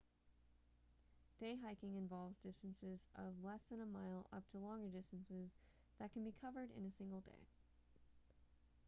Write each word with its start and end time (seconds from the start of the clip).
day 1.39 1.59
hiking 1.63 1.95
involves 1.95 2.37
distances 2.39 3.05
of 3.13 3.43
less 3.43 3.61
than 3.69 3.79
a 3.79 3.85
mile 3.85 4.25
up 4.33 4.47
to 4.49 4.57
longer 4.57 4.87
distances 4.87 5.51
that 5.99 6.11
can 6.11 6.23
be 6.23 6.33
covered 6.41 6.71
in 6.75 6.87
a 6.87 6.91
single 6.91 7.19
day 7.21 7.45